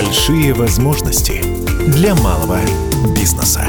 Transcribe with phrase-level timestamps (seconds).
[0.00, 1.42] Большие возможности
[1.88, 2.60] для малого
[3.16, 3.66] бизнеса.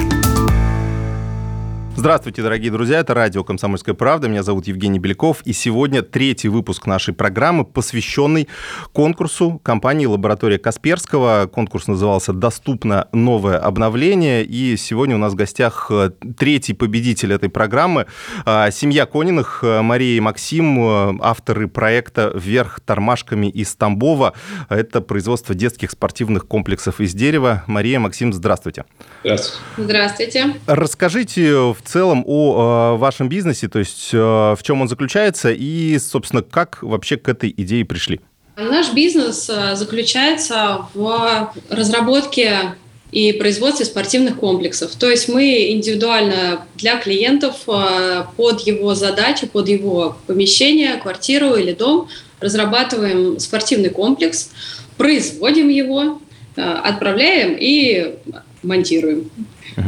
[2.00, 6.86] Здравствуйте, дорогие друзья, это радио «Комсомольская правда», меня зовут Евгений Беляков, и сегодня третий выпуск
[6.86, 8.48] нашей программы, посвященный
[8.94, 11.48] конкурсу компании «Лаборатория Касперского».
[11.48, 17.50] Конкурс назывался «Доступно новое обновление», и сегодня у нас в гостях э, третий победитель этой
[17.50, 18.06] программы,
[18.46, 24.36] э, семья Кониных, э, Мария и Максим, авторы проекта «Вверх тормашками» из Тамбова.
[24.70, 27.66] Это производство детских спортивных комплексов из дерева.
[27.68, 28.86] Мария, Максим, здравствуйте.
[29.22, 29.60] Здравствуйте.
[29.78, 30.54] Здравствуйте.
[30.66, 35.98] Расскажите в целом о э, вашем бизнесе, то есть э, в чем он заключается и,
[36.00, 38.20] собственно, как вообще к этой идее пришли?
[38.56, 42.76] Наш бизнес э, заключается в разработке
[43.12, 44.96] и производстве спортивных комплексов.
[44.96, 52.08] То есть мы индивидуально для клиентов под его задачу, под его помещение, квартиру или дом
[52.40, 54.52] разрабатываем спортивный комплекс,
[54.98, 56.22] производим его,
[56.60, 58.16] отправляем и
[58.64, 59.30] монтируем.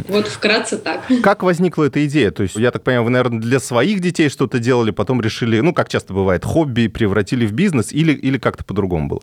[0.07, 1.03] Вот вкратце так.
[1.21, 2.31] Как возникла эта идея?
[2.31, 5.73] То есть, я так понимаю, вы, наверное, для своих детей что-то делали, потом решили, ну,
[5.73, 9.21] как часто бывает, хобби превратили в бизнес или, или как-то по-другому было?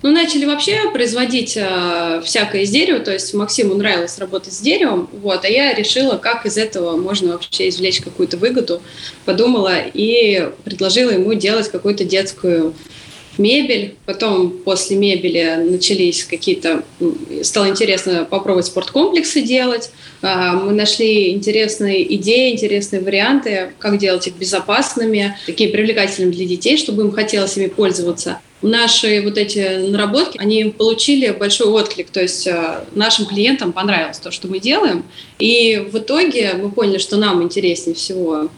[0.00, 5.10] Ну, начали вообще производить э, всякое из дерева, то есть Максиму нравилось работать с деревом,
[5.12, 8.80] вот, а я решила, как из этого можно вообще извлечь какую-то выгоду,
[9.24, 12.74] подумала и предложила ему делать какую-то детскую
[13.38, 13.94] мебель.
[14.04, 16.82] Потом после мебели начались какие-то...
[17.42, 19.90] Стало интересно попробовать спорткомплексы делать.
[20.22, 26.76] А, мы нашли интересные идеи, интересные варианты, как делать их безопасными, такие привлекательными для детей,
[26.76, 28.40] чтобы им хотелось ими пользоваться.
[28.60, 34.32] Наши вот эти наработки, они получили большой отклик, то есть а, нашим клиентам понравилось то,
[34.32, 35.04] что мы делаем.
[35.38, 38.48] И в итоге мы поняли, что нам интереснее всего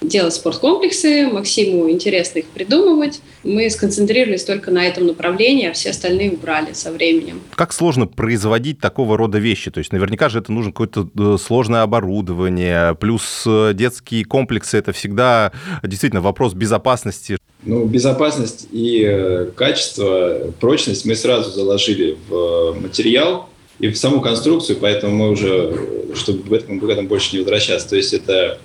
[0.00, 3.20] делать спорткомплексы, Максиму интересно их придумывать.
[3.44, 7.40] Мы сконцентрировались только на этом направлении, а все остальные убрали со временем.
[7.54, 9.70] Как сложно производить такого рода вещи?
[9.70, 14.92] То есть наверняка же это нужно какое-то э, сложное оборудование, плюс э, детские комплексы– это
[14.92, 15.52] всегда
[15.82, 17.36] действительно вопрос безопасности.
[17.62, 24.78] Ну, безопасность и э, качество, прочность мы сразу заложили в материал и в саму конструкцию,
[24.80, 25.74] поэтому мы уже,
[26.14, 27.88] чтобы в этом, в этом больше не возвращаться.
[27.90, 28.58] То есть это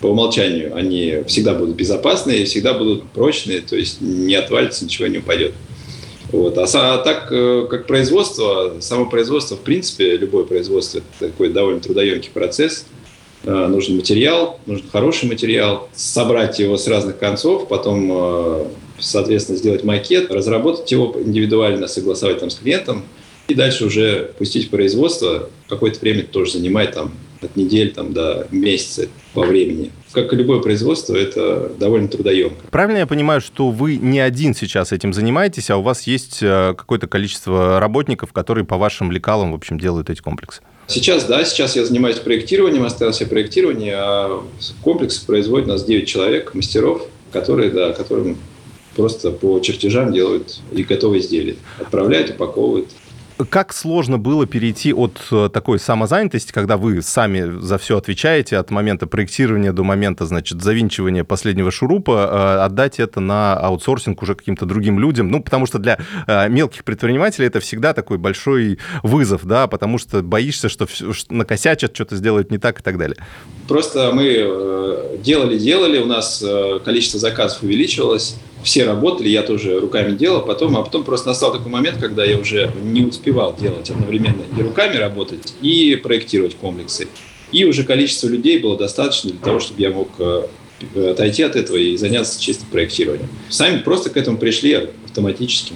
[0.00, 5.18] по умолчанию они всегда будут безопасные, всегда будут прочные, то есть не отвалится, ничего не
[5.18, 5.52] упадет.
[6.32, 6.56] Вот.
[6.58, 11.80] А, а так э, как производство, само производство, в принципе, любое производство, это такой довольно
[11.80, 12.86] трудоемкий процесс.
[13.44, 18.64] Э, нужен материал, нужен хороший материал, собрать его с разных концов, потом, э,
[19.00, 23.02] соответственно, сделать макет, разработать его индивидуально, согласовать там с клиентом,
[23.48, 25.50] и дальше уже пустить в производство.
[25.68, 27.12] Какое-то время тоже занимает там
[27.42, 29.90] от недель там, до месяца по времени.
[30.12, 32.66] Как и любое производство, это довольно трудоемко.
[32.70, 36.74] Правильно я понимаю, что вы не один сейчас этим занимаетесь, а у вас есть э,
[36.76, 40.62] какое-то количество работников, которые по вашим лекалам, в общем, делают эти комплексы?
[40.88, 44.42] Сейчас, да, сейчас я занимаюсь проектированием, оставил себе проектирование, а
[44.82, 48.36] комплекс производит у нас 9 человек, мастеров, которые, да, которым
[48.96, 51.56] просто по чертежам делают и готовые изделия.
[51.78, 52.88] Отправляют, упаковывают.
[53.48, 58.70] Как сложно было перейти от э, такой самозанятости, когда вы сами за все отвечаете, от
[58.70, 64.66] момента проектирования до момента, значит, завинчивания последнего шурупа, э, отдать это на аутсорсинг уже каким-то
[64.66, 65.30] другим людям?
[65.30, 70.22] Ну, потому что для э, мелких предпринимателей это всегда такой большой вызов, да, потому что
[70.22, 70.86] боишься, что
[71.30, 73.16] накосячат, что-то сделают не так и так далее.
[73.68, 76.44] Просто мы делали-делали, у нас
[76.84, 81.70] количество заказов увеличивалось, все работали, я тоже руками делал, потом, а потом просто настал такой
[81.70, 87.08] момент, когда я уже не успевал делать одновременно и руками работать, и проектировать комплексы.
[87.52, 90.46] И уже количество людей было достаточно для того, чтобы я мог э,
[91.10, 93.28] отойти от этого и заняться чисто проектированием.
[93.48, 95.74] Сами просто к этому пришли автоматически.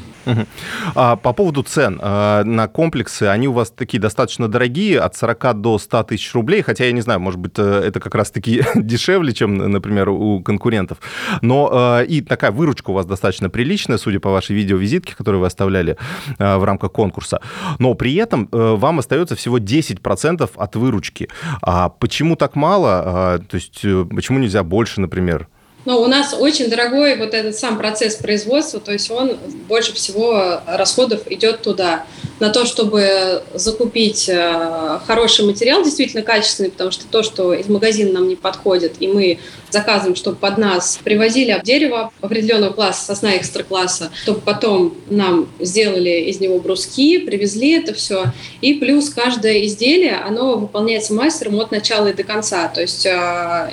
[0.94, 5.60] А, по поводу цен а, на комплексы, они у вас такие достаточно дорогие, от 40
[5.60, 9.32] до 100 тысяч рублей, хотя я не знаю, может быть, э, это как раз-таки дешевле,
[9.32, 10.98] чем, например, у конкурентов.
[11.42, 15.46] Но а, и такая выручка у вас достаточно приличная, судя по вашей видеовизитке, которую вы
[15.46, 15.96] оставляли
[16.38, 17.40] в рамках конкурса.
[17.78, 21.28] Но при этом э, вам остается всего 10% от выручки.
[21.62, 23.40] А почему так мало?
[23.48, 25.48] То есть э, почему нельзя больше, например?
[25.84, 29.36] Но у нас очень дорогой вот этот сам процесс производства, то есть он
[29.68, 32.06] больше всего расходов идет туда,
[32.40, 38.12] на то, чтобы закупить э, хороший материал, действительно качественный, потому что то, что из магазина
[38.12, 39.38] нам не подходит, и мы
[39.70, 46.10] заказываем, чтобы под нас привозили дерево определенного класса, сосна экстра класса, чтобы потом нам сделали
[46.28, 48.26] из него бруски, привезли это все.
[48.60, 52.68] И плюс каждое изделие, оно выполняется мастером от начала и до конца.
[52.68, 53.70] То есть э,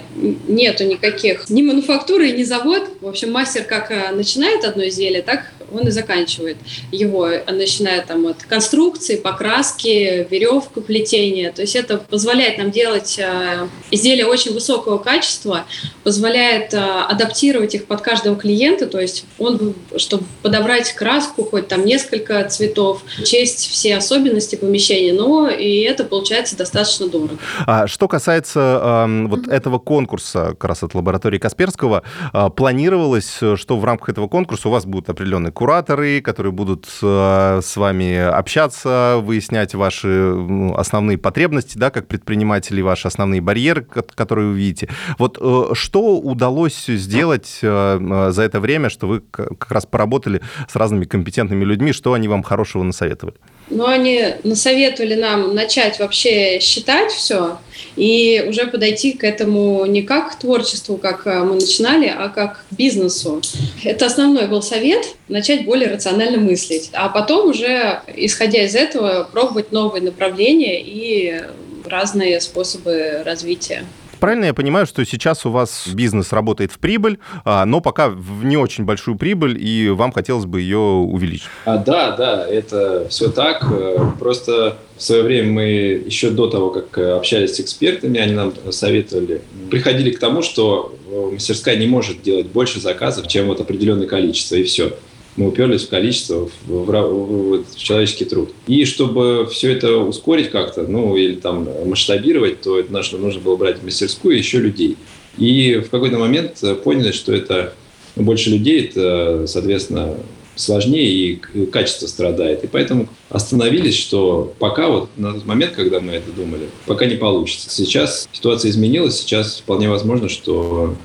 [0.48, 1.62] нету никаких ни
[2.02, 2.90] мануфактуры, ни завод.
[3.02, 6.58] В общем, мастер как э, начинает одно изделие, так он и заканчивает
[6.92, 11.52] его, начиная там от конструкции, покраски, веревку плетения.
[11.52, 15.66] То есть это позволяет нам делать э, изделия очень высокого качества,
[16.04, 21.86] позволяет э, адаптировать их под каждого клиента, то есть он, чтобы подобрать краску, хоть там
[21.86, 27.38] несколько цветов, честь все особенности помещения, но и это получается достаточно дорого.
[27.66, 29.54] А что касается э, вот mm-hmm.
[29.54, 32.04] этого конкурса, как раз от лаборатории Касперского,
[32.34, 37.60] э, планировалось, что в рамках этого конкурса у вас будут определенные кураторы, которые будут э,
[37.64, 40.34] с вами общаться, выяснять ваши
[40.76, 44.90] основные потребности, да, как предприниматели, ваши основные барьеры, которые вы видите.
[45.20, 50.76] Вот э, что удалось сделать э, за это время, что вы как раз поработали с
[50.76, 53.38] разными компетентными людьми, что они вам хорошего насоветовали?
[53.72, 57.58] Ну, они насоветовали нам начать вообще считать все
[57.96, 62.66] и уже подойти к этому не как к творчеству, как э, мы начинали, а как
[62.70, 63.42] к бизнесу.
[63.84, 69.72] Это основной был совет– начать более рационально мыслить, а потом уже, исходя из этого, пробовать
[69.72, 71.42] новые направления и
[71.86, 73.86] разные способы развития.
[74.22, 78.46] Правильно я понимаю, что сейчас у вас бизнес работает в прибыль, а, но пока в
[78.46, 81.48] не очень большую прибыль, и вам хотелось бы ее увеличить?
[81.66, 83.68] А, да, да, это все так.
[83.72, 85.64] Э, просто в свое время мы
[86.06, 89.42] еще до того, как э, общались с экспертами, они нам советовали,
[89.72, 94.54] приходили к тому, что э, мастерская не может делать больше заказов, чем вот определенное количество,
[94.54, 94.94] и все
[95.38, 98.52] мы уперлись в количество, в, в, в, в человеческий труд.
[98.68, 103.56] И чтобы все это ускорить как-то, ну, или там масштабировать, то это нужно, нужно было
[103.56, 104.98] брать мастерскую еще людей.
[105.38, 107.74] И в какой-то момент поняли, что это
[108.16, 110.18] больше людей, это, соответственно,
[110.56, 112.64] сложнее и качество страдает.
[112.64, 117.16] И поэтому остановились, что пока вот на тот момент, когда мы это думали, пока не
[117.16, 117.70] получится.
[117.70, 120.96] Сейчас ситуация изменилась, сейчас вполне возможно, что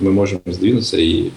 [0.00, 1.30] мы можем сдвинуться и э,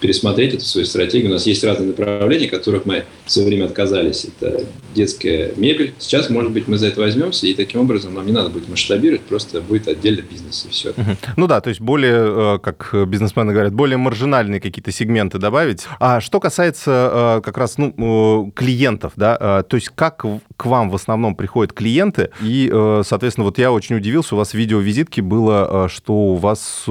[0.00, 1.30] пересмотреть эту свою стратегию.
[1.30, 4.24] У нас есть разные направления, которых мы в свое время отказались.
[4.24, 4.64] Это
[4.94, 5.94] детская мебель.
[5.98, 9.22] Сейчас, может быть, мы за это возьмемся, и таким образом нам не надо будет масштабировать,
[9.22, 10.94] просто будет отдельно бизнес, и все.
[11.36, 15.86] Ну да, то есть более, э, как бизнесмены говорят, более маржинальные какие-то сегменты добавить.
[15.98, 20.24] А что касается э, как раз ну, клиентов, да, то есть как
[20.56, 22.68] к вам в основном приходят клиенты, и,
[23.04, 26.84] соответственно, вот я очень удивился, у вас в видеовизитке было, что у вас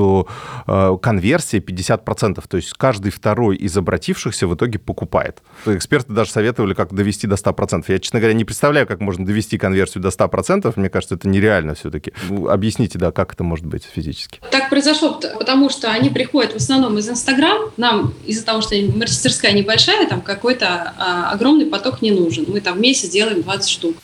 [1.02, 5.44] конверсия 50%, то есть каждый второй из обратившихся в итоге покупает.
[5.68, 7.86] Эксперты даже советовали, как довести до 100%.
[7.88, 10.74] Я, честно говоря, не представляю, как можно довести конверсию до 100%.
[10.76, 12.12] Мне кажется, это нереально все-таки.
[12.48, 14.42] Объясните, да, как это может быть физически?
[14.50, 17.72] Так произошло, потому что они приходят в основном из Инстаграм.
[17.78, 22.46] Нам из-за того, что мастерская небольшая, там какой-то а, огромный поток не нужен.
[22.48, 23.96] Мы там в месяц делаем 20 штук.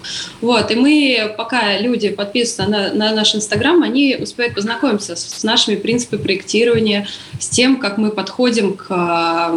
[0.42, 5.44] Вот, и мы, пока люди подписываются на, на наш Инстаграм, они успеют познакомиться с, с
[5.44, 7.08] нашими принципами проектирования,
[7.40, 8.35] с тем, как мы подходим
[8.74, 9.56] к а,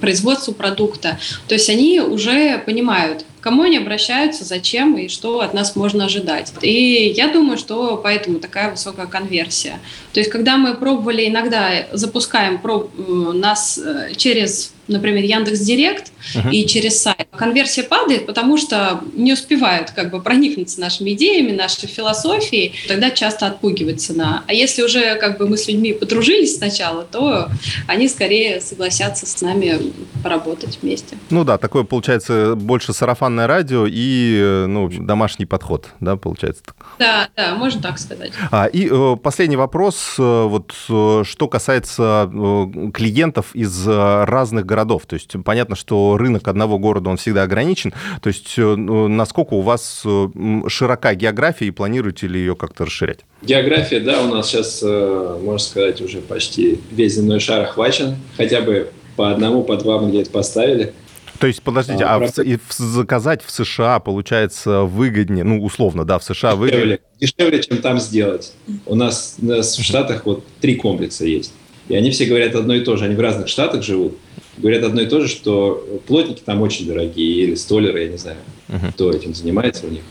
[0.00, 1.18] производству продукта.
[1.46, 6.52] То есть они уже понимают, кому они обращаются, зачем и что от нас можно ожидать.
[6.60, 9.78] И я думаю, что поэтому такая высокая конверсия.
[10.12, 16.50] То есть когда мы пробовали, иногда запускаем проб, нас э, через например, Яндекс Директ uh-huh.
[16.50, 17.28] и через сайт.
[17.36, 23.46] Конверсия падает, потому что не успевают как бы проникнуться нашими идеями, нашей философией, тогда часто
[23.46, 24.44] отпугивает цена.
[24.46, 27.48] А если уже как бы мы с людьми подружились сначала, то
[27.86, 29.92] они скорее согласятся с нами
[30.22, 31.16] поработать вместе.
[31.30, 36.62] Ну да, такое получается больше сарафанное радио и ну, домашний подход, да, получается?
[36.98, 38.32] Да, да, можно так сказать.
[38.50, 44.66] А, и э, последний вопрос, э, вот э, что касается э, клиентов из э, разных
[44.66, 45.06] городов городов.
[45.06, 47.92] То есть понятно, что рынок одного города, он всегда ограничен.
[48.22, 50.28] То есть э, ну, насколько у вас э,
[50.68, 53.20] широка география и планируете ли ее как-то расширять?
[53.42, 58.16] География, да, у нас сейчас, э, можно сказать, уже почти весь земной шар охвачен.
[58.36, 60.92] Хотя бы по одному, по два мы где-то поставили.
[61.40, 66.18] То есть, подождите, а, а в, в, заказать в США получается выгоднее, ну, условно, да,
[66.18, 67.00] в США дешевле, выгоднее?
[67.20, 68.52] Дешевле, чем там сделать.
[68.86, 71.52] У нас, у нас в Штатах вот три комплекса есть.
[71.88, 73.04] И они все говорят одно и то же.
[73.04, 74.18] Они в разных штатах живут
[74.58, 78.38] говорят одно и то же, что плотники там очень дорогие, или столеры, я не знаю,
[78.68, 78.92] uh-huh.
[78.92, 80.02] кто этим занимается у них.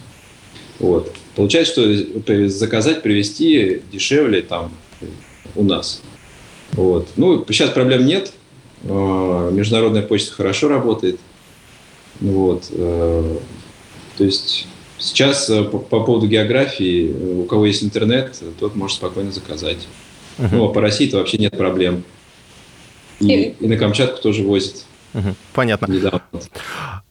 [0.80, 1.14] Вот.
[1.36, 4.72] Получается, что заказать, привезти дешевле там
[5.56, 6.02] у нас.
[6.74, 7.08] Вот.
[7.16, 8.32] Ну, сейчас проблем нет.
[8.84, 11.20] А, международная почта хорошо работает.
[12.20, 12.66] Вот.
[12.72, 13.38] Э,
[14.18, 19.32] то есть сейчас э, по, по поводу географии, у кого есть интернет, тот может спокойно
[19.32, 19.88] заказать.
[20.38, 20.50] Uh-huh.
[20.52, 22.04] Ну, а по России-то вообще нет проблем.
[23.20, 24.86] И, и на Камчатку тоже возят.
[25.54, 25.92] Понятно.
[25.92, 26.22] Недавно.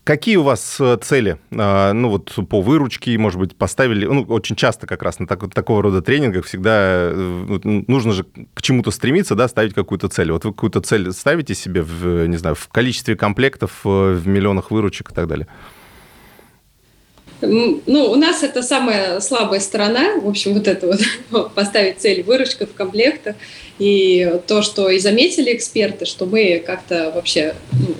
[0.04, 1.38] Какие у вас э, цели?
[1.50, 4.06] А, ну вот по выручке, может быть, поставили...
[4.06, 8.62] Ну, очень часто как раз на так, такого рода тренингах всегда э, нужно же к
[8.62, 10.30] чему-то стремиться, да, ставить какую-то цель.
[10.30, 14.70] Вот вы какую-то цель ставите себе, в, не знаю, в количестве комплектов, э, в миллионах
[14.70, 15.48] выручек и так далее?
[17.40, 20.86] Ну, у нас это самая слабая сторона, в общем, вот это
[21.30, 23.36] вот, поставить цель выручка в комплектах,
[23.78, 27.94] и то, что и заметили эксперты, что мы как-то вообще ну,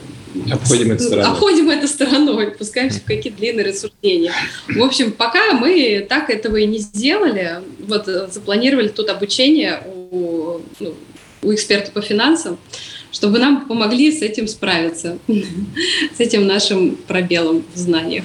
[0.52, 1.30] обходим это стороной.
[1.30, 4.32] Обходим это стороной, пускаемся в какие-то длинные рассуждения.
[4.68, 10.60] В общем, пока мы так этого и не сделали, вот э, запланировали тут обучение у,
[10.80, 10.94] ну,
[11.42, 12.58] у эксперта по финансам,
[13.12, 15.18] чтобы нам помогли с этим справиться,
[16.16, 18.24] с этим нашим пробелом в знаниях.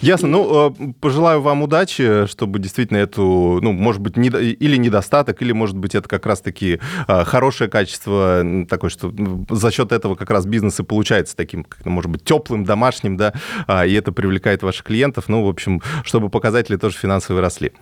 [0.00, 0.28] Ясно.
[0.28, 5.52] Ну, э, пожелаю вам удачи, чтобы действительно эту, ну, может быть, не, или недостаток, или,
[5.52, 9.12] может быть, это как раз-таки э, хорошее качество такое, что
[9.50, 13.34] за счет этого как раз бизнес и получается таким, может быть, теплым, домашним, да,
[13.66, 15.24] а, и это привлекает ваших клиентов.
[15.28, 17.72] Ну, в общем, чтобы показатели тоже финансовые росли.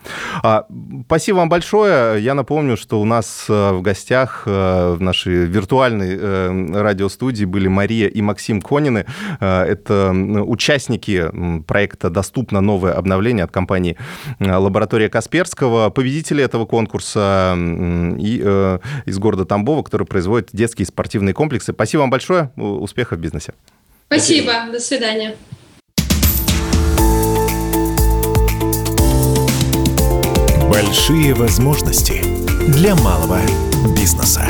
[0.43, 0.67] А,
[1.07, 2.23] спасибо вам большое.
[2.23, 8.21] Я напомню, что у нас э, в гостях в нашей виртуальной радиостудии были Мария и
[8.23, 9.07] Максим Конины.
[9.41, 13.97] Это участники проекта доступно новое обновление от компании
[14.39, 15.91] э, «Лаборатория Касперского».
[15.91, 21.73] Победители этого конкурса и, э, из города Тамбова, который производит детские спортивные комплексы.
[21.73, 22.51] Спасибо вам большое.
[22.57, 23.55] Успехов в бизнесе.
[24.07, 24.53] Спасибо.
[24.71, 25.35] До свидания.
[30.71, 32.23] Большие возможности
[32.69, 33.41] для малого
[33.97, 34.47] бизнеса.